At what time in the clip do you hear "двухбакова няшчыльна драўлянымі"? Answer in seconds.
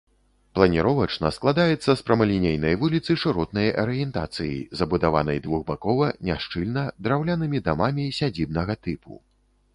5.45-7.65